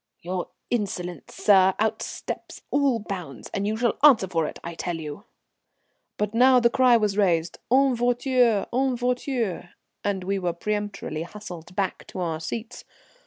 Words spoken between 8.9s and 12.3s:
voiture!" and we were peremptorily hustled back to